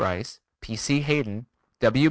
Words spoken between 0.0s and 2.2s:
Rice, P.C. Hayden, W.